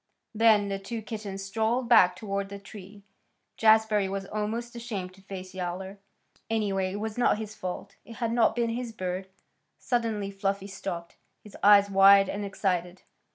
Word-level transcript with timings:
Then 0.33 0.69
the 0.69 0.79
two 0.79 1.03
kittens 1.03 1.43
strolled 1.45 1.87
back 1.87 2.15
toward 2.15 2.49
the 2.49 2.57
tree. 2.57 3.03
Jazbury 3.55 4.09
was 4.09 4.25
almost 4.25 4.75
ashamed 4.75 5.13
to 5.13 5.21
face 5.21 5.53
Yowler. 5.53 5.99
Anyway, 6.49 6.91
it 6.91 6.99
was 6.99 7.19
not 7.19 7.37
his 7.37 7.53
fault. 7.53 7.97
It 8.03 8.15
had 8.15 8.31
not 8.31 8.55
been 8.55 8.69
his 8.71 8.91
bird. 8.93 9.27
Suddenly 9.77 10.31
Fluffy 10.31 10.65
stopped, 10.65 11.17
his 11.43 11.55
eyes 11.61 11.91
wide 11.91 12.29
and 12.29 12.43
excited. 12.43 13.03